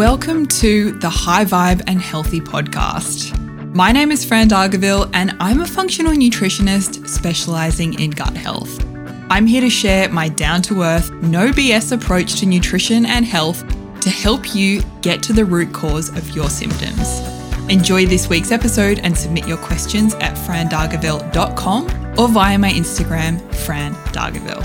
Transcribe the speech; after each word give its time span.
Welcome 0.00 0.46
to 0.46 0.92
the 0.92 1.10
High 1.10 1.44
Vibe 1.44 1.82
and 1.86 2.00
Healthy 2.00 2.40
podcast. 2.40 3.36
My 3.74 3.92
name 3.92 4.10
is 4.10 4.24
Fran 4.24 4.48
Dargaville, 4.48 5.10
and 5.12 5.36
I'm 5.40 5.60
a 5.60 5.66
functional 5.66 6.14
nutritionist 6.14 7.06
specializing 7.06 8.00
in 8.00 8.12
gut 8.12 8.34
health. 8.34 8.82
I'm 9.28 9.46
here 9.46 9.60
to 9.60 9.68
share 9.68 10.08
my 10.08 10.30
down 10.30 10.62
to 10.62 10.80
earth, 10.84 11.12
no 11.12 11.52
BS 11.52 11.92
approach 11.92 12.36
to 12.36 12.46
nutrition 12.46 13.04
and 13.04 13.26
health 13.26 13.62
to 14.00 14.08
help 14.08 14.54
you 14.54 14.80
get 15.02 15.22
to 15.24 15.34
the 15.34 15.44
root 15.44 15.70
cause 15.74 16.08
of 16.16 16.30
your 16.30 16.48
symptoms. 16.48 17.20
Enjoy 17.68 18.06
this 18.06 18.26
week's 18.26 18.52
episode 18.52 19.00
and 19.00 19.14
submit 19.14 19.46
your 19.46 19.58
questions 19.58 20.14
at 20.14 20.34
frandargaville.com 20.34 22.18
or 22.18 22.26
via 22.26 22.58
my 22.58 22.70
Instagram, 22.70 23.54
Fran 23.54 23.92
Dargaville. 24.14 24.64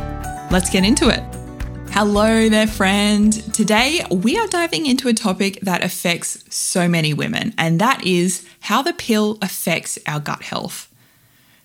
Let's 0.49 0.69
get 0.69 0.85
into 0.85 1.09
it. 1.09 1.34
Hello 1.97 2.49
there, 2.49 2.67
friend. 2.67 3.31
Today 3.53 4.05
we 4.11 4.37
are 4.37 4.47
diving 4.47 4.85
into 4.85 5.07
a 5.07 5.13
topic 5.13 5.61
that 5.61 5.81
affects 5.81 6.43
so 6.53 6.89
many 6.89 7.13
women, 7.13 7.53
and 7.57 7.79
that 7.79 8.03
is 8.05 8.45
how 8.59 8.81
the 8.81 8.91
pill 8.91 9.37
affects 9.41 9.97
our 10.05 10.19
gut 10.19 10.41
health. 10.41 10.93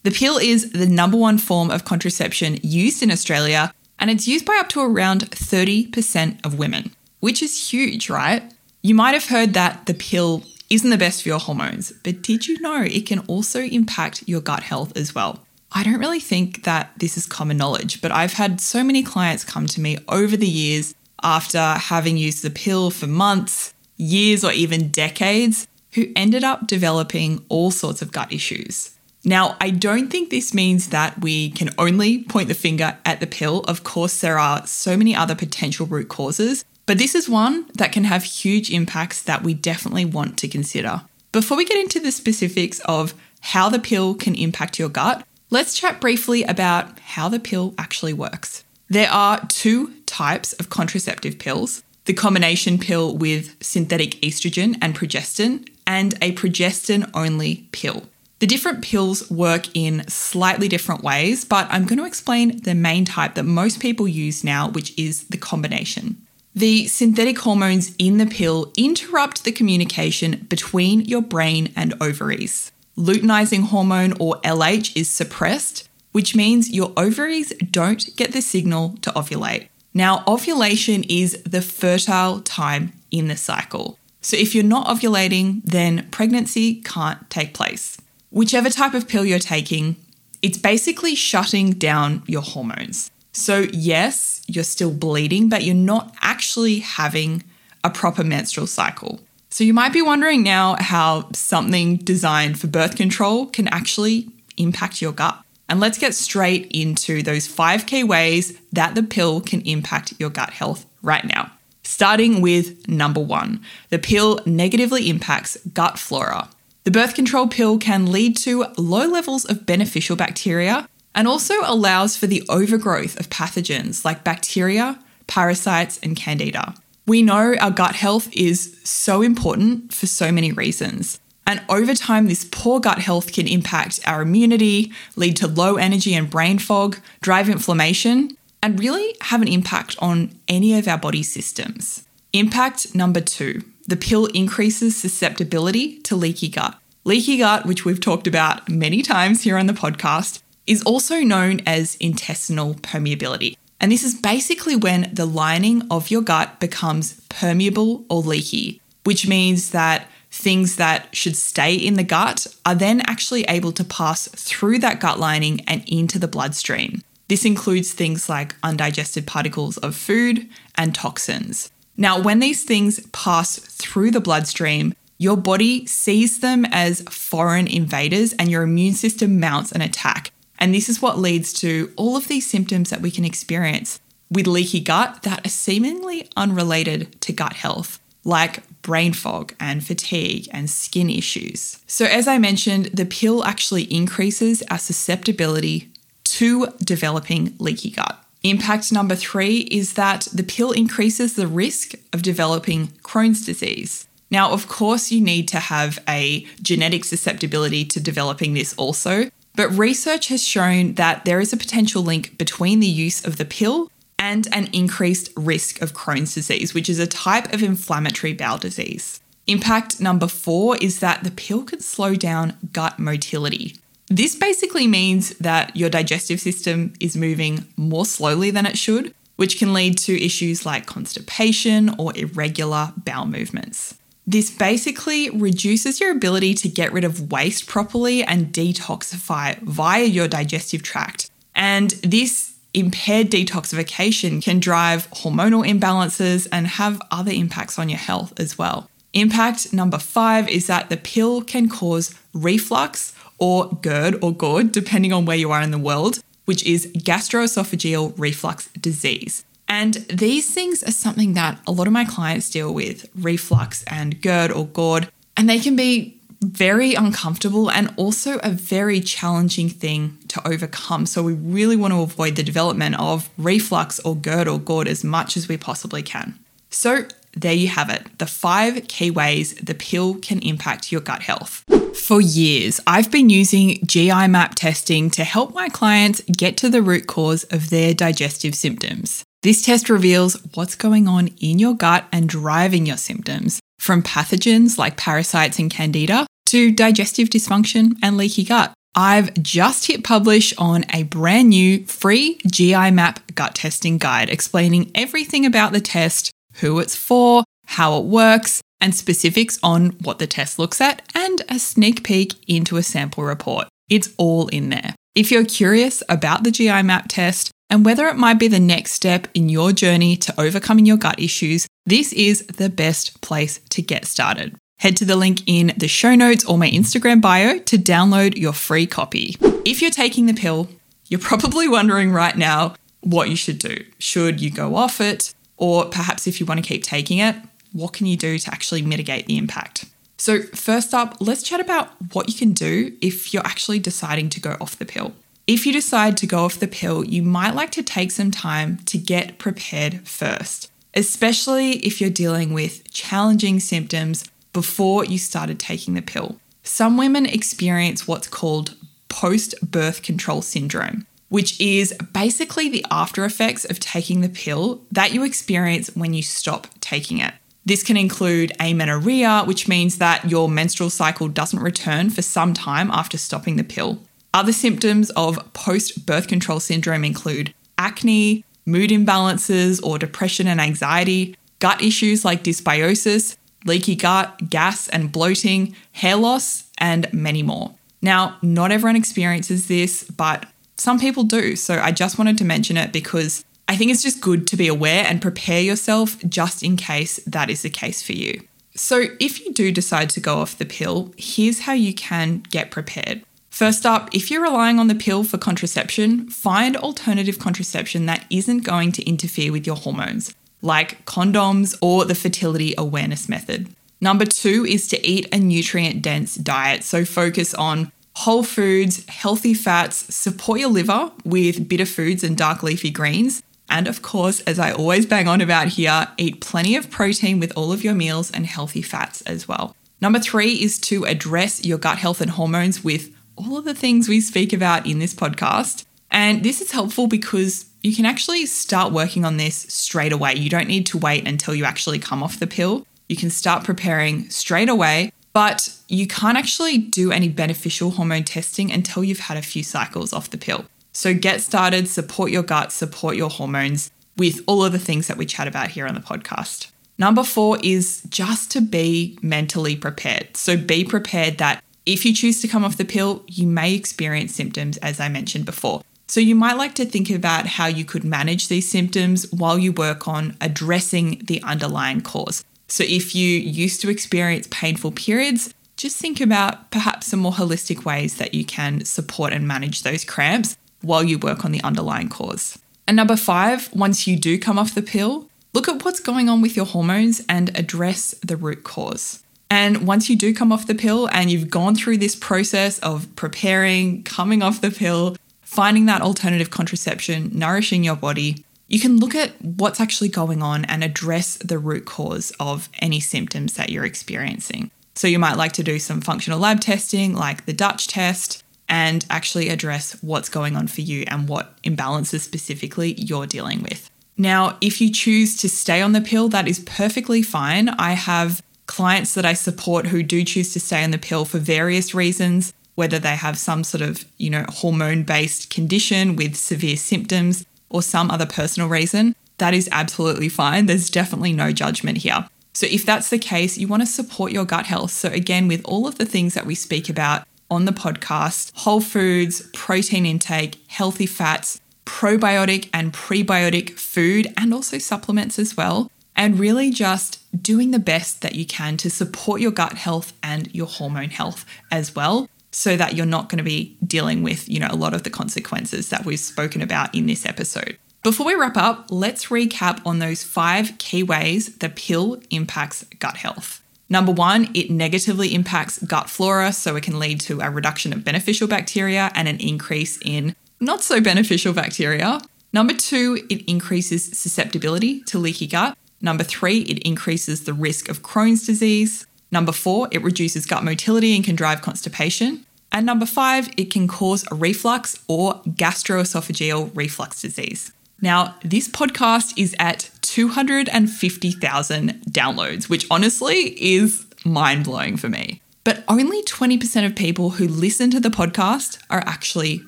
The 0.05 0.13
pill 0.13 0.39
is 0.39 0.71
the 0.71 0.87
number 0.87 1.17
one 1.17 1.37
form 1.37 1.69
of 1.69 1.85
contraception 1.85 2.59
used 2.63 3.03
in 3.03 3.11
Australia, 3.11 3.75
and 3.99 4.09
it's 4.09 4.29
used 4.29 4.47
by 4.47 4.57
up 4.61 4.69
to 4.69 4.81
around 4.81 5.29
30% 5.33 6.47
of 6.47 6.61
women, 6.61 6.93
which 7.19 7.43
is 7.43 7.73
huge, 7.73 8.09
right? 8.09 8.45
You 8.83 8.95
might 8.95 9.15
have 9.15 9.27
heard 9.27 9.53
that 9.55 9.87
the 9.87 9.95
pill 9.95 10.45
isn't 10.71 10.91
the 10.91 10.97
best 10.97 11.25
for 11.25 11.29
your 11.29 11.41
hormones, 11.41 11.91
but 12.05 12.23
did 12.23 12.47
you 12.47 12.61
know 12.61 12.83
it 12.83 13.05
can 13.05 13.19
also 13.27 13.63
impact 13.63 14.23
your 14.29 14.41
gut 14.41 14.63
health 14.63 14.97
as 14.97 15.13
well? 15.13 15.41
I 15.73 15.83
don't 15.83 16.01
really 16.01 16.21
think 16.21 16.65
that 16.65 16.93
this 16.97 17.17
is 17.17 17.27
common 17.27 17.57
knowledge, 17.57 18.03
but 18.03 18.11
I've 18.11 18.35
had 18.35 18.61
so 18.61 18.83
many 18.83 19.03
clients 19.03 19.45
come 19.45 19.67
to 19.69 19.81
me 19.81 19.99
over 20.09 20.37
the 20.37 20.49
years 20.49 20.95
after 21.23 21.59
having 21.59 22.17
used 22.17 22.43
the 22.43 22.51
pill 22.51 22.91
for 22.91 23.07
months, 23.07 23.73
years, 23.97 24.45
or 24.45 24.53
even 24.53 24.89
decades 24.89 25.69
who 25.93 26.07
ended 26.17 26.45
up 26.45 26.67
developing 26.67 27.45
all 27.49 27.71
sorts 27.71 28.03
of 28.03 28.13
gut 28.13 28.33
issues. 28.33 28.97
Now, 29.25 29.57
I 29.61 29.71
don't 29.71 30.09
think 30.09 30.31
this 30.31 30.55
means 30.55 30.89
that 30.89 31.21
we 31.21 31.51
can 31.51 31.71
only 31.77 32.25
point 32.25 32.49
the 32.49 32.55
finger 32.55 32.97
at 33.05 33.21
the 33.21 33.27
pill. 33.27 33.61
Of 33.69 33.85
course, 33.85 34.21
there 34.21 34.39
are 34.39 34.67
so 34.67 34.97
many 34.97 35.15
other 35.15 35.35
potential 35.35 35.87
root 35.87 36.09
causes, 36.09 36.65
but 36.87 36.99
this 36.99 37.15
is 37.15 37.29
one 37.29 37.67
that 37.75 37.93
can 37.93 38.05
have 38.05 38.25
huge 38.25 38.71
impacts 38.71 39.23
that 39.23 39.43
we 39.43 39.53
definitely 39.53 40.07
want 40.07 40.39
to 40.39 40.49
consider. 40.49 41.03
Before 41.33 41.57
we 41.57 41.67
get 41.67 41.77
into 41.77 42.01
the 42.01 42.13
specifics 42.13 42.81
of 42.87 43.15
how 43.41 43.69
the 43.69 43.79
pill 43.79 44.15
can 44.15 44.35
impact 44.35 44.79
your 44.79 44.89
gut, 44.89 45.25
Let's 45.53 45.75
chat 45.75 46.01
briefly 46.01 46.45
about 46.45 47.01
how 47.01 47.29
the 47.29 47.41
pill 47.41 47.75
actually 47.77 48.13
works. 48.13 48.63
There 48.89 49.11
are 49.11 49.45
two 49.49 49.93
types 50.07 50.53
of 50.55 50.71
contraceptive 50.71 51.41
pills 51.41 51.83
the 52.05 52.15
combination 52.15 52.79
pill 52.79 53.17
with 53.17 53.57
synthetic 53.63 54.13
estrogen 54.23 54.77
and 54.81 54.97
progestin, 54.97 55.69
and 55.87 56.15
a 56.23 56.33
progestin 56.33 57.09
only 57.15 57.69
pill. 57.73 58.05
The 58.39 58.47
different 58.47 58.83
pills 58.83 59.29
work 59.31 59.67
in 59.75 60.09
slightly 60.09 60.67
different 60.67 61.03
ways, 61.03 61.45
but 61.45 61.67
I'm 61.69 61.85
going 61.85 61.99
to 61.99 62.07
explain 62.07 62.63
the 62.63 62.75
main 62.75 63.05
type 63.05 63.35
that 63.35 63.43
most 63.43 63.81
people 63.81 64.09
use 64.09 64.43
now, 64.43 64.71
which 64.71 64.97
is 64.99 65.25
the 65.25 65.37
combination. 65.37 66.25
The 66.55 66.87
synthetic 66.87 67.39
hormones 67.41 67.95
in 67.99 68.19
the 68.19 68.27
pill 68.27 68.73
interrupt 68.77 69.45
the 69.45 69.53
communication 69.53 70.47
between 70.49 71.03
your 71.03 71.23
brain 71.23 71.73
and 71.77 71.95
ovaries 72.01 72.73
luteinizing 73.01 73.65
hormone 73.65 74.13
or 74.21 74.37
LH 74.43 74.97
is 74.97 75.09
suppressed, 75.09 75.89
which 76.13 76.37
means 76.37 76.71
your 76.71 76.93
ovaries 76.97 77.53
don't 77.71 78.15
get 78.17 78.33
the 78.33 78.43
signal 78.43 78.97
to 79.03 79.11
ovulate. 79.13 79.69
Now, 79.93 80.23
ovulation 80.27 81.05
is 81.09 81.43
the 81.43 81.63
fertile 81.63 82.41
time 82.41 82.93
in 83.11 83.29
the 83.29 83.37
cycle. 83.37 83.99
So, 84.21 84.37
if 84.37 84.55
you're 84.55 84.63
not 84.63 84.87
ovulating, 84.87 85.63
then 85.65 86.09
pregnancy 86.11 86.77
can't 86.83 87.29
take 87.31 87.55
place. 87.55 87.97
Whichever 88.31 88.71
type 88.71 88.95
of 88.95 89.09
pill 89.09 89.25
you're 89.25 89.39
taking, 89.39 89.97
it's 90.43 90.59
basically 90.59 91.15
shutting 91.15 91.73
down 91.73 92.23
your 92.27 92.43
hormones. 92.43 93.11
So, 93.33 93.67
yes, 93.73 94.43
you're 94.47 94.65
still 94.65 94.93
bleeding, 94.93 95.49
but 95.49 95.65
you're 95.65 95.75
not 95.75 96.15
actually 96.21 96.81
having 96.81 97.43
a 97.83 97.91
proper 97.91 98.23
menstrual 98.23 98.67
cycle. 98.67 99.21
So 99.51 99.65
you 99.65 99.75
might 99.75 99.93
be 99.93 100.01
wondering 100.01 100.43
now 100.45 100.77
how 100.79 101.29
something 101.33 101.97
designed 101.97 102.61
for 102.61 102.69
birth 102.69 102.97
control 102.97 103.47
can 103.47 103.67
actually 103.69 104.29
impact 104.57 105.03
your 105.03 105.13
gut. 105.13 105.43
And 105.69 105.81
let's 105.81 105.99
get 105.99 106.15
straight 106.15 106.71
into 106.73 107.23
those 107.23 107.47
five 107.47 107.87
key 107.87 108.05
ways 108.05 108.59
that 108.73 108.95
the 108.95 109.03
pill 109.03 109.41
can 109.41 109.61
impact 109.63 110.15
your 110.19 110.31
gut 110.31 110.51
health 110.51 110.87
right 111.03 111.25
now. 111.25 111.51
Starting 111.83 112.41
with 112.41 112.89
number 112.89 113.21
one, 113.21 113.61
the 113.89 113.99
pill 113.99 114.39
negatively 114.47 115.11
impacts 115.11 115.57
gut 115.75 115.99
flora. 115.99 116.49
The 116.85 116.91
birth 116.93 117.15
control 117.15 117.49
pill 117.49 117.79
can 117.79 118.11
lead 118.11 118.37
to 118.39 118.67
low 118.79 119.07
levels 119.07 119.45
of 119.45 119.67
beneficial 119.67 120.17
bacteria 120.17 120.89
and 121.15 121.27
also 121.27 121.55
allows 121.65 122.17
for 122.17 122.27
the 122.27 122.45
overgrowth 122.49 123.19
of 123.19 123.31
pathogens 123.31 124.05
like 124.05 124.23
bacteria, 124.23 124.99
parasites, 125.27 125.99
and 126.03 126.17
candida. 126.17 126.75
We 127.11 127.23
know 127.23 127.57
our 127.59 127.73
gut 127.73 127.97
health 127.97 128.33
is 128.33 128.79
so 128.85 129.21
important 129.21 129.93
for 129.93 130.07
so 130.07 130.31
many 130.31 130.53
reasons. 130.53 131.19
And 131.45 131.61
over 131.69 131.93
time, 131.93 132.29
this 132.29 132.47
poor 132.49 132.79
gut 132.79 133.01
health 133.01 133.33
can 133.33 133.49
impact 133.49 133.99
our 134.07 134.23
immunity, 134.23 134.93
lead 135.17 135.35
to 135.39 135.49
low 135.49 135.75
energy 135.75 136.15
and 136.15 136.31
brain 136.31 136.61
fog, 136.61 137.01
drive 137.21 137.49
inflammation, 137.49 138.37
and 138.63 138.79
really 138.79 139.17
have 139.23 139.43
an 139.43 139.49
impact 139.49 139.97
on 139.99 140.39
any 140.47 140.79
of 140.79 140.87
our 140.87 140.99
body 140.99 141.25
systems. 141.25 142.07
Impact 142.33 142.95
number 142.95 143.21
two 143.21 143.63
the 143.89 143.97
pill 143.97 144.27
increases 144.27 144.97
susceptibility 144.97 145.99
to 146.03 146.15
leaky 146.15 146.49
gut. 146.49 146.79
Leaky 147.03 147.39
gut, 147.39 147.67
which 147.67 147.85
we've 147.85 148.01
talked 148.01 148.29
about 148.29 148.69
many 148.69 149.03
times 149.03 149.43
here 149.43 149.59
on 149.59 149.67
the 149.67 149.73
podcast, 149.73 150.43
is 150.65 150.81
also 150.85 151.23
known 151.23 151.59
as 151.67 151.97
intestinal 151.97 152.75
permeability. 152.75 153.57
And 153.81 153.91
this 153.91 154.05
is 154.05 154.15
basically 154.15 154.77
when 154.77 155.11
the 155.13 155.27
lining 155.27 155.83
of 155.91 156.11
your 156.11 156.23
gut 156.23 156.61
becomes 156.61 157.21
permeable 157.29 158.05
or 158.11 158.21
leaky, 158.21 158.81
which 159.05 159.27
means 159.27 159.71
that 159.71 160.07
things 160.31 160.77
that 160.77 161.15
should 161.17 161.37
stay 161.37 161.75
in 161.75 161.95
the 161.95 162.05
gut 162.05 162.47
are 162.65 162.75
then 162.75 163.01
actually 163.07 163.43
able 163.45 163.73
to 163.73 163.85
pass 163.85 164.29
through 164.29 164.79
that 164.79 165.01
gut 165.01 165.19
lining 165.19 165.61
and 165.63 165.83
into 165.89 166.19
the 166.19 166.29
bloodstream. 166.29 167.03
This 167.29 167.45
includes 167.45 167.93
things 167.93 168.29
like 168.29 168.55
undigested 168.63 169.27
particles 169.27 169.79
of 169.79 169.97
food 169.97 170.49
and 170.77 170.95
toxins. 170.95 171.71
Now, 171.97 172.21
when 172.21 172.41
these 172.41 172.65
things 172.65 173.01
pass 173.13 173.59
through 173.59 174.11
the 174.11 174.21
bloodstream, 174.21 174.95
your 175.19 175.37
body 175.37 175.87
sees 175.87 176.41
them 176.41 176.65
as 176.73 177.03
foreign 177.03 177.67
invaders 177.67 178.33
and 178.35 178.51
your 178.51 178.63
immune 178.63 178.95
system 178.95 179.39
mounts 179.39 179.71
an 179.71 179.83
attack. 179.83 180.33
And 180.61 180.75
this 180.75 180.89
is 180.89 181.01
what 181.01 181.19
leads 181.19 181.53
to 181.55 181.93
all 181.97 182.17
of 182.17 182.29
these 182.29 182.49
symptoms 182.49 182.91
that 182.91 183.01
we 183.01 183.11
can 183.11 183.25
experience 183.25 183.99
with 184.31 184.47
leaky 184.47 184.81
gut 184.81 185.23
that 185.23 185.45
are 185.45 185.51
seemingly 185.51 186.29
unrelated 186.37 187.21
to 187.23 187.33
gut 187.33 187.55
health, 187.55 187.99
like 188.23 188.63
brain 188.83 189.13
fog 189.13 189.55
and 189.59 189.85
fatigue 189.85 190.49
and 190.53 190.71
skin 190.71 191.11
issues. 191.11 191.83
So, 191.87 192.05
as 192.05 192.29
I 192.29 192.39
mentioned, 192.39 192.87
the 192.87 193.07
pill 193.07 193.45
actually 193.45 193.85
increases 193.85 194.63
our 194.71 194.79
susceptibility 194.79 195.91
to 196.25 196.69
developing 196.85 197.55
leaky 197.59 197.91
gut. 197.91 198.23
Impact 198.43 198.93
number 198.93 199.17
three 199.17 199.59
is 199.71 199.95
that 199.95 200.29
the 200.33 200.43
pill 200.43 200.73
increases 200.73 201.35
the 201.35 201.47
risk 201.47 201.93
of 202.13 202.23
developing 202.23 202.89
Crohn's 203.03 203.45
disease. 203.45 204.07
Now, 204.31 204.53
of 204.53 204.69
course, 204.69 205.11
you 205.11 205.21
need 205.21 205.49
to 205.49 205.59
have 205.59 205.99
a 206.09 206.47
genetic 206.63 207.05
susceptibility 207.05 207.85
to 207.87 208.01
developing 208.01 208.55
this 208.55 208.75
also, 208.75 209.31
but 209.55 209.71
research 209.71 210.29
has 210.29 210.47
shown 210.47 210.95
that 210.95 211.25
there 211.25 211.41
is 211.41 211.53
a 211.53 211.57
potential 211.57 212.03
link 212.03 212.39
between 212.39 212.81
the 212.81 212.87
use 212.87 213.25
of 213.25 213.37
the 213.37 213.45
pill 213.45 213.91
and 214.19 214.47
an 214.53 214.69
increased 214.73 215.31
risk 215.37 215.81
of 215.81 215.95
Crohn's 215.95 216.35
disease, 216.35 216.75
which 216.75 216.89
is 216.89 216.99
a 216.99 217.07
type 217.07 217.53
of 217.53 217.63
inflammatory 217.63 218.35
bowel 218.35 218.59
disease. 218.59 219.21
Impact 219.47 220.01
number 220.01 220.29
four 220.29 220.77
is 220.77 221.01
that 221.01 221.25
the 221.25 221.31
pill 221.31 221.65
can 221.65 221.81
slow 221.81 222.15
down 222.15 222.57
gut 222.73 222.99
motility. 222.99 223.77
This 224.09 224.37
basically 224.37 224.87
means 224.87 225.31
that 225.39 225.77
your 225.77 225.89
digestive 225.89 226.41
system 226.41 226.93
is 227.01 227.17
moving 227.17 227.67
more 227.77 228.05
slowly 228.05 228.51
than 228.51 228.67
it 228.67 228.77
should, 228.77 229.15
which 229.37 229.59
can 229.59 229.73
lead 229.73 229.97
to 229.99 230.23
issues 230.23 230.67
like 230.67 230.85
constipation 230.87 231.95
or 231.99 232.13
irregular 232.17 232.93
bowel 232.97 233.27
movements. 233.27 233.95
This 234.27 234.51
basically 234.51 235.31
reduces 235.31 236.01
your 236.01 236.13
ability 236.13 236.55
to 236.55 236.69
get 236.69 236.93
rid 236.93 237.05
of 237.05 237.33
waste 237.33 237.67
properly 237.67 238.23
and 238.23 238.53
detoxify 238.53 239.59
via 239.63 240.05
your 240.05 240.29
digestive 240.29 240.83
tract. 240.83 241.31
And 241.55 241.91
this 242.03 242.55
impaired 242.73 243.31
detoxification 243.31 244.43
can 244.43 244.61
drive 244.61 245.11
hormonal 245.11 245.69
imbalances 245.69 246.47
and 246.53 246.67
have 246.67 247.01
other 247.11 247.33
impacts 247.33 247.79
on 247.79 247.89
your 247.89 247.99
health 247.99 248.39
as 248.39 248.57
well. 248.57 248.89
Impact 249.13 249.73
number 249.73 249.99
five 249.99 250.49
is 250.49 250.69
that 250.69 250.89
the 250.89 250.97
pill 250.97 251.43
can 251.43 251.69
cause 251.69 252.15
reflux 252.33 253.13
or 253.39 253.77
GERD 253.83 254.23
or 254.23 254.33
GORD, 254.33 254.71
depending 254.71 255.13
on 255.13 255.25
where 255.25 255.37
you 255.37 255.51
are 255.51 255.63
in 255.63 255.73
the 255.73 255.79
world, 255.79 256.23
which 256.45 256.65
is 256.65 256.87
gastroesophageal 256.89 258.15
reflux 258.17 258.69
disease. 258.81 259.45
And 259.71 259.95
these 259.95 260.53
things 260.53 260.83
are 260.83 260.91
something 260.91 261.35
that 261.35 261.61
a 261.65 261.71
lot 261.71 261.87
of 261.87 261.93
my 261.93 262.05
clients 262.05 262.51
deal 262.51 262.75
with 262.75 263.09
reflux 263.15 263.85
and 263.85 264.21
GERD 264.21 264.51
or 264.51 264.67
GORD, 264.67 265.09
and 265.37 265.49
they 265.49 265.61
can 265.61 265.77
be 265.77 266.21
very 266.43 266.95
uncomfortable 266.95 267.71
and 267.71 267.95
also 267.97 268.39
a 268.39 268.51
very 268.51 269.01
challenging 269.01 269.69
thing 269.69 270.19
to 270.27 270.47
overcome. 270.47 271.07
So, 271.07 271.23
we 271.23 271.35
really 271.35 271.77
want 271.77 271.95
to 271.95 272.01
avoid 272.01 272.35
the 272.35 272.43
development 272.43 272.99
of 272.99 273.31
reflux 273.39 274.01
or 274.01 274.17
GERD 274.17 274.49
or 274.49 274.59
GORD 274.59 274.89
as 274.89 275.05
much 275.05 275.37
as 275.37 275.47
we 275.47 275.57
possibly 275.57 276.03
can. 276.03 276.37
So, 276.71 277.07
there 277.37 277.55
you 277.55 277.69
have 277.69 277.91
it 277.91 278.19
the 278.19 278.27
five 278.27 278.89
key 278.89 279.13
ways 279.13 279.55
the 279.55 279.75
pill 279.75 280.17
can 280.17 280.41
impact 280.41 280.91
your 280.91 281.01
gut 281.01 281.23
health. 281.23 281.65
For 281.95 282.21
years, 282.21 282.81
I've 282.89 283.13
been 283.13 283.31
using 283.31 283.79
GI-MAP 283.87 284.57
testing 284.57 285.11
to 285.11 285.23
help 285.23 285.55
my 285.55 285.69
clients 285.69 286.23
get 286.23 286.57
to 286.57 286.69
the 286.69 286.83
root 286.83 287.07
cause 287.07 287.45
of 287.45 287.71
their 287.71 287.95
digestive 287.95 288.57
symptoms. 288.57 289.25
This 289.43 289.63
test 289.63 289.89
reveals 289.89 290.37
what's 290.55 290.75
going 290.75 291.09
on 291.09 291.29
in 291.41 291.59
your 291.59 291.75
gut 291.75 292.05
and 292.13 292.29
driving 292.29 292.85
your 292.85 292.99
symptoms, 292.99 293.59
from 293.79 294.03
pathogens 294.03 294.77
like 294.77 294.99
parasites 294.99 295.59
and 295.59 295.71
candida 295.71 296.27
to 296.47 296.71
digestive 296.71 297.31
dysfunction 297.31 297.95
and 298.03 298.19
leaky 298.19 298.45
gut. 298.45 298.75
I've 298.95 299.33
just 299.43 299.87
hit 299.87 300.05
publish 300.05 300.53
on 300.59 300.85
a 300.93 301.05
brand 301.05 301.49
new 301.49 301.87
free 301.87 302.39
GI-MAP 302.51 303.35
gut 303.35 303.55
testing 303.55 303.97
guide 303.97 304.29
explaining 304.29 304.91
everything 304.95 305.47
about 305.47 305.73
the 305.73 305.81
test 305.81 306.31
who 306.57 306.79
it's 306.79 306.97
for, 306.97 307.43
how 307.65 307.99
it 307.99 308.05
works, 308.05 308.61
and 308.79 308.95
specifics 308.95 309.59
on 309.63 309.91
what 310.03 310.19
the 310.19 310.27
test 310.27 310.59
looks 310.59 310.83
at, 310.83 311.01
and 311.15 311.43
a 311.49 311.59
sneak 311.59 312.05
peek 312.05 312.35
into 312.47 312.77
a 312.77 312.83
sample 312.83 313.25
report. 313.25 313.69
It's 313.89 314.11
all 314.19 314.49
in 314.49 314.69
there. 314.69 314.95
If 315.15 315.31
you're 315.31 315.47
curious 315.47 316.03
about 316.11 316.45
the 316.45 316.51
GI-MAP 316.51 317.07
test 317.09 317.51
and 317.71 317.85
whether 317.85 318.09
it 318.09 318.17
might 318.17 318.39
be 318.39 318.49
the 318.49 318.61
next 318.61 318.93
step 318.93 319.29
in 319.33 319.49
your 319.49 319.73
journey 319.73 320.17
to 320.17 320.41
overcoming 320.41 320.85
your 320.85 320.97
gut 320.97 321.21
issues, 321.21 321.69
this 321.87 322.13
is 322.13 322.45
the 322.47 322.69
best 322.69 323.21
place 323.21 323.61
to 323.71 323.81
get 323.81 324.05
started. 324.05 324.57
Head 324.81 324.97
to 324.97 325.05
the 325.05 325.17
link 325.17 325.43
in 325.47 325.73
the 325.77 325.89
show 325.89 326.15
notes 326.15 326.45
or 326.45 326.59
my 326.59 326.69
Instagram 326.69 327.21
bio 327.21 327.59
to 327.59 327.77
download 327.77 328.37
your 328.37 328.53
free 328.53 328.87
copy. 328.87 329.37
If 329.65 329.81
you're 329.81 329.91
taking 329.91 330.27
the 330.27 330.35
pill, 330.35 330.69
you're 331.09 331.21
probably 331.21 331.69
wondering 331.69 332.13
right 332.13 332.37
now 332.37 332.75
what 333.01 333.29
you 333.29 333.37
should 333.37 333.59
do. 333.59 333.85
Should 333.99 334.41
you 334.41 334.51
go 334.51 334.77
off 334.77 335.01
it? 335.01 335.35
Or 335.57 335.85
perhaps 335.85 336.27
if 336.27 336.41
you 336.41 336.47
want 336.47 336.63
to 336.63 336.67
keep 336.67 336.83
taking 336.83 337.19
it, 337.19 337.37
what 337.73 337.93
can 337.93 338.07
you 338.07 338.17
do 338.17 338.39
to 338.39 338.51
actually 338.51 338.83
mitigate 338.83 339.27
the 339.27 339.37
impact? 339.37 339.85
So, 340.17 340.43
first 340.43 340.93
up, 340.93 341.17
let's 341.21 341.43
chat 341.43 341.61
about 341.61 341.89
what 342.13 342.29
you 342.29 342.35
can 342.35 342.53
do 342.53 342.97
if 343.01 343.33
you're 343.33 343.47
actually 343.47 343.79
deciding 343.79 344.29
to 344.31 344.41
go 344.41 344.57
off 344.61 344.79
the 344.79 344.85
pill. 344.85 345.15
If 345.47 345.67
you 345.67 345.73
decide 345.73 346.17
to 346.19 346.27
go 346.27 346.45
off 346.45 346.61
the 346.61 346.69
pill, 346.69 347.05
you 347.05 347.23
might 347.23 347.55
like 347.55 347.71
to 347.73 347.83
take 347.83 348.11
some 348.11 348.31
time 348.31 348.79
to 348.87 348.99
get 348.99 349.39
prepared 349.39 350.07
first, 350.07 350.71
especially 350.95 351.73
if 351.79 352.01
you're 352.01 352.11
dealing 352.11 352.53
with 352.53 352.89
challenging 352.93 353.59
symptoms 353.59 354.25
before 354.53 355.05
you 355.05 355.19
started 355.19 355.59
taking 355.59 355.95
the 355.95 356.03
pill. 356.03 356.39
Some 356.63 356.97
women 356.97 357.27
experience 357.27 358.07
what's 358.07 358.29
called 358.29 358.77
post 359.09 359.55
birth 359.63 360.03
control 360.03 360.43
syndrome, 360.43 361.07
which 361.29 361.61
is 361.61 361.95
basically 362.13 362.69
the 362.69 362.85
after 362.91 363.25
effects 363.25 363.65
of 363.65 363.81
taking 363.81 364.21
the 364.21 364.29
pill 364.29 364.83
that 364.93 365.13
you 365.13 365.25
experience 365.25 365.95
when 365.97 366.15
you 366.15 366.23
stop 366.23 366.69
taking 366.81 367.19
it. 367.19 367.35
This 367.65 367.83
can 367.83 367.97
include 367.97 368.53
amenorrhea, 368.59 369.43
which 369.45 369.69
means 369.69 369.99
that 369.99 370.31
your 370.31 370.49
menstrual 370.49 370.91
cycle 370.91 371.29
doesn't 371.29 371.61
return 371.61 372.11
for 372.11 372.23
some 372.23 372.55
time 372.55 372.91
after 372.91 373.19
stopping 373.19 373.57
the 373.57 373.65
pill. 373.65 374.01
Other 374.33 374.53
symptoms 374.53 375.11
of 375.11 375.53
post 375.53 376.07
birth 376.07 376.29
control 376.29 376.61
syndrome 376.61 377.05
include 377.05 377.53
acne, 377.79 378.45
mood 378.65 378.91
imbalances 378.91 379.83
or 379.83 379.99
depression 379.99 380.47
and 380.47 380.61
anxiety, 380.61 381.37
gut 381.59 381.83
issues 381.83 382.25
like 382.25 382.45
dysbiosis, 382.45 383.37
leaky 383.65 383.97
gut, 383.97 384.49
gas 384.49 384.89
and 384.89 385.11
bloating, 385.11 385.75
hair 385.93 386.17
loss, 386.17 386.65
and 386.79 387.13
many 387.13 387.43
more. 387.43 387.75
Now, 388.03 388.39
not 388.41 388.73
everyone 388.73 388.97
experiences 388.97 389.69
this, 389.69 390.05
but 390.05 390.47
some 390.77 390.99
people 390.99 391.25
do. 391.25 391.57
So 391.57 391.79
I 391.79 391.93
just 391.93 392.19
wanted 392.19 392.39
to 392.39 392.45
mention 392.45 392.77
it 392.77 392.93
because 392.93 393.45
I 393.69 393.77
think 393.77 393.91
it's 393.91 394.03
just 394.03 394.21
good 394.21 394.47
to 394.49 394.57
be 394.57 394.69
aware 394.69 395.05
and 395.07 395.21
prepare 395.21 395.61
yourself 395.61 396.19
just 396.29 396.63
in 396.63 396.77
case 396.77 397.17
that 397.27 397.51
is 397.51 397.63
the 397.63 397.71
case 397.71 398.03
for 398.03 398.13
you. 398.13 398.43
So, 398.75 399.07
if 399.19 399.41
you 399.41 399.53
do 399.53 399.73
decide 399.73 400.11
to 400.11 400.21
go 400.21 400.37
off 400.37 400.57
the 400.57 400.65
pill, 400.65 401.13
here's 401.19 401.61
how 401.61 401.73
you 401.73 401.93
can 401.93 402.39
get 402.51 402.71
prepared. 402.71 403.23
First 403.61 403.85
up, 403.85 404.09
if 404.15 404.31
you're 404.31 404.41
relying 404.41 404.79
on 404.79 404.89
the 404.89 404.95
pill 404.95 405.23
for 405.23 405.37
contraception, 405.37 406.31
find 406.31 406.79
alternative 406.79 407.39
contraception 407.39 408.07
that 408.07 408.25
isn't 408.31 408.65
going 408.65 408.91
to 408.93 409.07
interfere 409.07 409.53
with 409.53 409.67
your 409.67 409.77
hormones, 409.77 410.35
like 410.63 411.05
condoms 411.05 411.77
or 411.83 412.07
the 412.07 412.15
fertility 412.15 412.73
awareness 412.79 413.29
method. 413.29 413.69
Number 414.01 414.25
two 414.25 414.65
is 414.65 414.89
to 414.89 415.07
eat 415.07 415.29
a 415.31 415.39
nutrient 415.39 416.01
dense 416.01 416.37
diet, 416.37 416.85
so 416.85 417.05
focus 417.05 417.53
on 417.53 417.93
whole 418.17 418.45
foods, 418.45 419.07
healthy 419.11 419.53
fats, 419.53 420.15
support 420.15 420.59
your 420.61 420.71
liver 420.71 421.13
with 421.27 421.69
bitter 421.69 421.85
foods 421.85 422.25
and 422.25 422.39
dark 422.39 422.63
leafy 422.63 422.91
greens. 422.91 423.43
And 423.69 423.87
of 423.87 424.01
course, 424.01 424.41
as 424.45 424.59
I 424.59 424.73
always 424.73 425.05
bang 425.05 425.29
on 425.29 425.43
about 425.43 425.69
here, 425.69 426.09
eat 426.17 426.41
plenty 426.41 426.77
of 426.77 426.91
protein 426.91 427.39
with 427.39 427.53
all 427.59 427.73
of 427.73 427.85
your 427.85 427.95
meals 427.95 428.31
and 428.31 428.47
healthy 428.47 428.81
fats 428.81 429.21
as 429.27 429.47
well. 429.47 429.77
Number 430.01 430.19
three 430.19 430.55
is 430.55 430.79
to 430.79 431.05
address 431.05 431.63
your 431.63 431.77
gut 431.77 431.99
health 431.99 432.23
and 432.23 432.31
hormones 432.31 432.83
with 432.83 433.15
all 433.41 433.59
of 433.59 433.65
the 433.65 433.75
things 433.75 434.09
we 434.09 434.21
speak 434.21 434.53
about 434.53 434.87
in 434.87 434.99
this 434.99 435.15
podcast. 435.15 435.85
And 436.11 436.43
this 436.43 436.61
is 436.61 436.73
helpful 436.73 437.07
because 437.07 437.67
you 437.83 437.95
can 437.95 438.05
actually 438.05 438.47
start 438.47 438.93
working 438.93 439.25
on 439.25 439.37
this 439.37 439.57
straight 439.57 440.13
away. 440.13 440.35
You 440.35 440.51
don't 440.51 440.69
need 440.69 440.87
to 440.87 440.99
wait 440.99 441.27
until 441.27 441.55
you 441.55 441.65
actually 441.65 441.99
come 441.99 442.23
off 442.23 442.39
the 442.39 442.47
pill. 442.47 442.87
You 443.09 443.17
can 443.17 443.31
start 443.31 443.65
preparing 443.65 444.29
straight 444.31 444.69
away 444.69 445.13
but 445.33 445.77
you 445.89 446.07
can't 446.07 446.37
actually 446.37 446.79
do 446.79 447.13
any 447.13 447.29
beneficial 447.29 447.93
hormone 447.93 448.25
testing 448.25 448.73
until 448.73 449.05
you've 449.05 449.21
had 449.21 449.37
a 449.37 449.43
few 449.43 449.63
cycles 449.63 450.13
off 450.13 450.31
the 450.31 450.39
pill. 450.39 450.65
So 450.93 451.15
get 451.15 451.41
started, 451.41 451.89
support 451.89 452.31
your 452.31 452.43
gut, 452.43 452.73
support 452.73 453.17
your 453.17 453.31
hormones 453.31 453.91
with 454.17 454.43
all 454.47 454.65
of 454.65 454.73
the 454.73 454.79
things 454.79 455.07
that 455.07 455.17
we 455.17 455.25
chat 455.25 455.47
about 455.47 455.71
here 455.71 455.87
on 455.87 455.95
the 455.95 456.01
podcast. 456.01 456.71
Number 456.99 457.23
four 457.23 457.59
is 457.63 458.03
just 458.09 458.51
to 458.53 458.61
be 458.61 459.19
mentally 459.23 459.77
prepared. 459.77 460.37
So 460.37 460.57
be 460.57 460.85
prepared 460.85 461.39
that 461.39 461.63
if 461.87 462.05
you 462.05 462.15
choose 462.15 462.41
to 462.43 462.49
come 462.49 462.65
off 462.65 462.77
the 462.77 462.85
pill, 462.85 463.25
you 463.27 463.47
may 463.47 463.75
experience 463.75 464.35
symptoms, 464.35 464.77
as 464.79 465.01
I 465.01 465.09
mentioned 465.09 465.47
before. 465.47 465.83
So 466.09 466.21
you 466.21 466.35
might 466.35 466.57
like 466.57 466.75
to 466.75 466.85
think 466.85 467.09
about 467.09 467.47
how 467.47 467.67
you 467.67 467.85
could 467.85 468.05
manage 468.05 468.49
these 468.49 468.69
symptoms 468.69 469.31
while 469.31 469.59
you 469.59 469.73
work 469.73 470.09
on 470.09 470.37
addressing 470.41 471.23
the 471.25 471.41
underlying 471.43 472.01
cause. 472.01 472.45
So 472.67 472.85
if 472.85 473.15
you 473.15 473.39
used 473.39 473.81
to 473.83 473.91
experience 473.91 474.49
painful 474.51 474.93
periods, 474.93 475.55
just 475.77 475.99
think 475.99 476.21
about 476.21 476.71
perhaps 476.71 477.07
some 477.07 477.21
more 477.21 477.33
holistic 477.33 477.85
ways 477.85 478.17
that 478.17 478.35
you 478.35 478.45
can 478.45 478.85
support 478.85 479.33
and 479.33 479.47
manage 479.47 479.83
those 479.83 480.05
cramps 480.05 480.57
while 480.83 481.05
you 481.05 481.19
work 481.19 481.45
on 481.45 481.53
the 481.53 481.63
underlying 481.63 482.09
cause. 482.09 482.59
And 482.87 482.97
number 482.97 483.17
five, 483.17 483.73
once 483.73 484.07
you 484.07 484.17
do 484.17 484.39
come 484.39 484.59
off 484.59 484.75
the 484.75 484.83
pill, 484.83 485.29
look 485.55 485.69
at 485.69 485.85
what's 485.85 486.01
going 486.01 486.29
on 486.29 486.43
with 486.43 486.57
your 486.57 486.67
hormones 486.67 487.25
and 487.29 487.57
address 487.57 488.15
the 488.27 488.37
root 488.37 488.65
cause. 488.65 489.23
And 489.51 489.87
once 489.87 490.09
you 490.09 490.17
do 490.17 490.33
come 490.33 490.53
off 490.53 490.69
the 490.69 490.75
pill 490.77 491.09
and 491.11 491.31
you've 491.31 491.51
gone 491.51 491.75
through 491.75 491.99
this 491.99 492.15
process 492.15 492.79
of 492.79 493.15
preparing, 493.17 494.05
coming 494.05 494.43
off 494.43 494.61
the 494.61 494.71
pill, 494.71 495.17
finding 495.43 495.87
that 495.87 496.01
alternative 496.01 496.51
contraception, 496.51 497.31
nourishing 497.35 497.83
your 497.83 497.97
body, 497.97 498.45
you 498.69 498.79
can 498.79 498.99
look 498.99 499.17
at 499.17 499.33
what's 499.43 499.81
actually 499.81 500.09
going 500.09 500.43
on 500.43 500.65
and 500.67 500.85
address 500.85 501.37
the 501.39 501.59
root 501.59 501.85
cause 501.85 502.33
of 502.39 502.69
any 502.79 503.01
symptoms 503.01 503.55
that 503.55 503.71
you're 503.71 503.85
experiencing. 503.85 504.71
So, 504.95 505.09
you 505.09 505.19
might 505.19 505.37
like 505.37 505.53
to 505.53 505.65
do 505.65 505.79
some 505.81 506.01
functional 506.01 506.39
lab 506.39 506.61
testing, 506.61 507.15
like 507.15 507.47
the 507.47 507.53
Dutch 507.53 507.89
test, 507.89 508.45
and 508.69 509.05
actually 509.11 509.49
address 509.49 510.01
what's 510.03 510.29
going 510.29 510.55
on 510.55 510.69
for 510.69 510.83
you 510.83 511.05
and 511.09 511.29
what 511.29 511.61
imbalances 511.63 512.21
specifically 512.21 512.95
you're 512.95 513.27
dealing 513.27 513.63
with. 513.63 513.91
Now, 514.17 514.57
if 514.61 514.81
you 514.81 514.93
choose 514.93 515.37
to 515.39 515.49
stay 515.49 515.83
on 515.83 515.93
the 515.93 516.01
pill, 516.01 516.29
that 516.29 516.47
is 516.47 516.61
perfectly 516.61 517.23
fine. 517.23 517.71
I 517.71 517.93
have 517.93 518.43
clients 518.71 519.15
that 519.15 519.27
I 519.27 519.33
support 519.33 519.89
who 519.89 520.01
do 520.01 520.25
choose 520.25 520.53
to 520.53 520.61
stay 520.61 520.85
on 520.85 520.93
the 520.93 520.99
pill 520.99 521.25
for 521.25 521.39
various 521.39 521.93
reasons, 521.93 522.55
whether 522.77 523.01
they 523.01 523.17
have 523.17 523.37
some 523.37 523.65
sort 523.65 523.83
of, 523.83 524.05
you 524.17 524.31
know, 524.31 524.45
hormone-based 524.49 525.51
condition 525.51 526.15
with 526.15 526.37
severe 526.37 526.77
symptoms 526.77 527.45
or 527.69 527.83
some 527.83 528.13
other 528.13 528.27
personal 528.27 528.69
reason, 528.69 529.17
that 529.39 529.55
is 529.55 529.69
absolutely 529.73 530.29
fine. 530.29 530.67
There's 530.67 530.89
definitely 530.89 531.33
no 531.33 531.51
judgment 531.51 531.99
here. 531.99 532.29
So, 532.55 532.69
if 532.71 532.87
that's 532.87 533.11
the 533.11 533.19
case, 533.19 533.59
you 533.59 533.67
want 533.67 533.83
to 533.83 533.87
support 533.87 534.31
your 534.31 534.45
gut 534.45 534.67
health. 534.67 534.93
So, 534.93 535.09
again, 535.09 535.49
with 535.49 535.63
all 535.65 535.89
of 535.89 535.99
the 535.99 536.07
things 536.07 536.35
that 536.35 536.47
we 536.47 536.55
speak 536.55 536.89
about 536.89 537.27
on 537.51 537.65
the 537.65 537.73
podcast 537.73 538.53
whole 538.55 538.81
foods, 538.81 539.51
protein 539.53 540.07
intake, 540.07 540.63
healthy 540.69 541.07
fats, 541.07 541.61
probiotic 541.87 542.69
and 542.73 542.93
prebiotic 542.93 543.71
food, 543.71 544.33
and 544.37 544.55
also 544.55 544.79
supplements 544.79 545.41
as 545.41 545.57
well. 545.57 545.91
And 546.15 546.39
really 546.39 546.71
just 546.71 547.20
doing 547.39 547.71
the 547.71 547.79
best 547.79 548.23
that 548.23 548.35
you 548.35 548.45
can 548.45 548.77
to 548.79 548.91
support 548.91 549.41
your 549.41 549.51
gut 549.51 549.75
health 549.75 550.13
and 550.23 550.53
your 550.55 550.67
hormone 550.67 551.11
health 551.11 551.45
as 551.71 551.95
well 551.95 552.29
so 552.51 552.77
that 552.77 552.95
you're 552.95 553.07
not 553.07 553.29
going 553.29 553.39
to 553.39 553.45
be 553.45 553.77
dealing 553.87 554.23
with, 554.23 554.49
you 554.49 554.59
know, 554.59 554.69
a 554.71 554.77
lot 554.77 554.95
of 554.95 555.05
the 555.05 555.11
consequences 555.11 555.91
that 555.91 556.05
we've 556.05 556.19
spoken 556.19 556.61
about 556.63 556.95
in 556.95 557.07
this 557.07 557.25
episode. 557.25 557.79
Before 558.03 558.27
we 558.27 558.35
wrap 558.35 558.57
up, 558.57 558.87
let's 558.91 559.27
recap 559.27 559.81
on 559.85 559.99
those 559.99 560.25
five 560.25 560.79
key 560.79 561.03
ways 561.03 561.57
the 561.59 561.69
pill 561.69 562.21
impacts 562.31 562.85
gut 562.99 563.19
health. 563.19 563.63
Number 563.91 564.13
one, 564.13 564.49
it 564.55 564.71
negatively 564.71 565.35
impacts 565.35 565.79
gut 565.83 566.09
flora, 566.09 566.53
so 566.53 566.77
it 566.77 566.85
can 566.85 566.99
lead 566.99 567.21
to 567.23 567.41
a 567.41 567.51
reduction 567.51 567.93
of 567.93 568.05
beneficial 568.05 568.49
bacteria 568.49 569.11
and 569.15 569.29
an 569.29 569.39
increase 569.41 569.99
in 570.05 570.35
not 570.61 570.83
so 570.83 571.01
beneficial 571.01 571.53
bacteria. 571.53 572.21
Number 572.53 572.73
two, 572.73 573.27
it 573.29 573.45
increases 573.49 574.17
susceptibility 574.19 575.01
to 575.03 575.19
leaky 575.19 575.47
gut. 575.47 575.77
Number 576.01 576.25
three, 576.25 576.61
it 576.61 576.79
increases 576.81 577.45
the 577.45 577.53
risk 577.53 577.89
of 577.89 578.03
Crohn's 578.03 578.47
disease. 578.47 579.07
Number 579.31 579.53
four, 579.53 579.89
it 579.91 580.03
reduces 580.03 580.47
gut 580.47 580.65
motility 580.65 581.15
and 581.15 581.25
can 581.25 581.37
drive 581.37 581.63
constipation. 581.63 582.47
And 582.73 582.87
number 582.87 583.07
five, 583.07 583.49
it 583.57 583.71
can 583.71 583.89
cause 583.89 584.25
a 584.31 584.35
reflux 584.35 584.99
or 585.09 585.35
gastroesophageal 585.43 586.71
reflux 586.75 587.21
disease. 587.21 587.73
Now, 588.01 588.37
this 588.43 588.69
podcast 588.69 589.35
is 589.37 589.55
at 589.59 589.91
250,000 590.03 592.03
downloads, 592.11 592.69
which 592.69 592.87
honestly 592.91 593.57
is 593.61 594.07
mind 594.25 594.65
blowing 594.65 594.97
for 594.97 595.09
me. 595.09 595.43
But 595.65 595.85
only 595.87 596.23
20% 596.23 596.87
of 596.87 596.97
people 596.97 597.31
who 597.31 597.47
listen 597.47 597.91
to 597.91 598.01
the 598.01 598.09
podcast 598.09 598.79
are 598.89 599.03
actually 599.07 599.67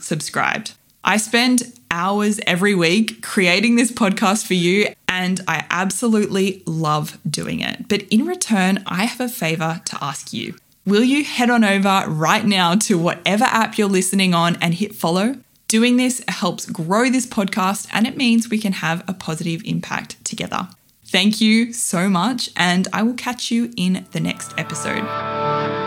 subscribed. 0.00 0.72
I 1.04 1.16
spend 1.16 1.72
hours 1.90 2.40
every 2.46 2.74
week 2.74 3.22
creating 3.22 3.76
this 3.76 3.90
podcast 3.90 4.46
for 4.46 4.54
you, 4.54 4.88
and 5.08 5.40
I 5.48 5.66
absolutely 5.70 6.62
love 6.64 7.18
doing 7.28 7.60
it. 7.60 7.88
But 7.88 8.02
in 8.04 8.24
return, 8.26 8.82
I 8.86 9.04
have 9.04 9.20
a 9.20 9.28
favor 9.28 9.80
to 9.84 9.98
ask 10.02 10.32
you. 10.32 10.54
Will 10.86 11.04
you 11.04 11.24
head 11.24 11.50
on 11.50 11.64
over 11.64 12.04
right 12.08 12.44
now 12.44 12.74
to 12.74 12.98
whatever 12.98 13.44
app 13.44 13.78
you're 13.78 13.88
listening 13.88 14.34
on 14.34 14.56
and 14.56 14.74
hit 14.74 14.94
follow? 14.94 15.36
Doing 15.68 15.96
this 15.96 16.22
helps 16.28 16.66
grow 16.66 17.08
this 17.08 17.26
podcast 17.26 17.88
and 17.92 18.06
it 18.06 18.16
means 18.16 18.50
we 18.50 18.58
can 18.58 18.74
have 18.74 19.04
a 19.08 19.14
positive 19.14 19.62
impact 19.64 20.22
together. 20.24 20.68
Thank 21.04 21.40
you 21.40 21.72
so 21.72 22.08
much, 22.08 22.48
and 22.56 22.88
I 22.92 23.02
will 23.02 23.14
catch 23.14 23.50
you 23.50 23.72
in 23.76 24.06
the 24.12 24.20
next 24.20 24.54
episode. 24.56 25.81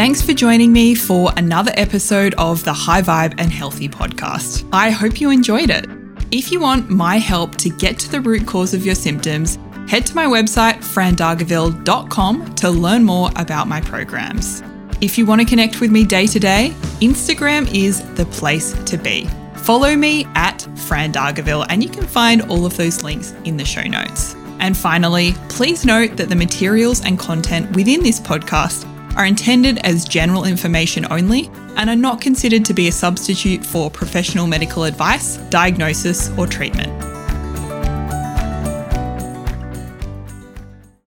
Thanks 0.00 0.22
for 0.22 0.32
joining 0.32 0.72
me 0.72 0.94
for 0.94 1.30
another 1.36 1.72
episode 1.74 2.32
of 2.38 2.64
the 2.64 2.72
High 2.72 3.02
Vibe 3.02 3.34
and 3.36 3.52
Healthy 3.52 3.90
podcast. 3.90 4.66
I 4.72 4.88
hope 4.88 5.20
you 5.20 5.28
enjoyed 5.28 5.68
it. 5.68 5.84
If 6.30 6.50
you 6.50 6.58
want 6.58 6.88
my 6.88 7.18
help 7.18 7.56
to 7.56 7.68
get 7.68 7.98
to 7.98 8.10
the 8.10 8.22
root 8.22 8.46
cause 8.46 8.72
of 8.72 8.86
your 8.86 8.94
symptoms, 8.94 9.58
head 9.90 10.06
to 10.06 10.14
my 10.14 10.24
website, 10.24 10.76
frandargaville.com, 10.76 12.54
to 12.54 12.70
learn 12.70 13.04
more 13.04 13.28
about 13.36 13.68
my 13.68 13.82
programs. 13.82 14.62
If 15.02 15.18
you 15.18 15.26
want 15.26 15.42
to 15.42 15.46
connect 15.46 15.82
with 15.82 15.90
me 15.90 16.06
day 16.06 16.26
to 16.28 16.40
day, 16.40 16.72
Instagram 17.02 17.70
is 17.74 18.02
the 18.14 18.24
place 18.24 18.72
to 18.84 18.96
be. 18.96 19.28
Follow 19.56 19.94
me 19.96 20.26
at 20.34 20.66
Fran 20.78 21.12
Dargaville, 21.12 21.66
and 21.68 21.84
you 21.84 21.90
can 21.90 22.06
find 22.06 22.40
all 22.50 22.64
of 22.64 22.74
those 22.78 23.02
links 23.02 23.32
in 23.44 23.58
the 23.58 23.66
show 23.66 23.82
notes. 23.82 24.34
And 24.60 24.74
finally, 24.74 25.34
please 25.50 25.84
note 25.84 26.16
that 26.16 26.30
the 26.30 26.36
materials 26.36 27.04
and 27.04 27.18
content 27.18 27.76
within 27.76 28.02
this 28.02 28.18
podcast 28.18 28.89
are 29.16 29.26
intended 29.26 29.78
as 29.78 30.04
general 30.04 30.44
information 30.44 31.06
only 31.10 31.50
and 31.76 31.90
are 31.90 31.96
not 31.96 32.20
considered 32.20 32.64
to 32.66 32.74
be 32.74 32.88
a 32.88 32.92
substitute 32.92 33.64
for 33.64 33.90
professional 33.90 34.46
medical 34.46 34.84
advice, 34.84 35.36
diagnosis, 35.50 36.30
or 36.38 36.46
treatment. 36.46 37.09